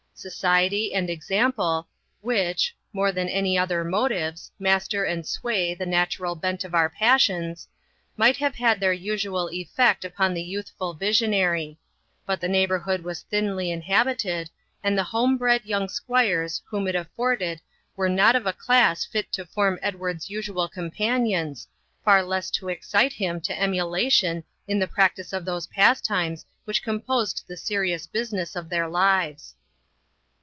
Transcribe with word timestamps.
Society 0.13 0.93
and 0.93 1.09
example, 1.09 1.87
which, 2.21 2.75
more 2.93 3.11
than 3.11 3.27
any 3.27 3.57
other 3.57 3.83
motives, 3.83 4.51
master 4.59 5.03
and 5.03 5.25
sway 5.25 5.73
the 5.73 5.87
natural 5.87 6.35
bent 6.35 6.63
of 6.63 6.75
our 6.75 6.91
passions, 6.91 7.67
might 8.15 8.37
have 8.37 8.53
had 8.53 8.79
their 8.79 8.93
usual 8.93 9.49
effect 9.51 10.05
upon 10.05 10.35
the 10.35 10.43
youthful 10.43 10.93
visionary. 10.93 11.79
But 12.23 12.39
the 12.39 12.47
neighbourhood 12.47 13.01
was 13.03 13.23
thinly 13.23 13.71
inhabited, 13.71 14.51
and 14.83 14.95
the 14.95 15.05
home 15.05 15.39
bred 15.39 15.65
young 15.65 15.89
squires 15.89 16.61
whom 16.67 16.87
it 16.87 16.93
afforded 16.93 17.59
were 17.95 18.09
not 18.09 18.35
of 18.35 18.45
a 18.45 18.53
class 18.53 19.03
fit 19.03 19.31
to 19.31 19.43
form 19.47 19.79
Edward's 19.81 20.29
usual 20.29 20.67
companions, 20.69 21.67
far 22.05 22.21
less 22.21 22.51
to 22.51 22.69
excite 22.69 23.13
him 23.13 23.41
to 23.41 23.59
emulation 23.59 24.43
in 24.67 24.77
the 24.77 24.87
practice 24.87 25.33
of 25.33 25.45
those 25.45 25.65
pastimes 25.65 26.45
which 26.65 26.83
composed 26.83 27.43
the 27.47 27.57
serious 27.57 28.05
business 28.05 28.55
of 28.55 28.69
their 28.69 28.87
lives. 28.87 29.55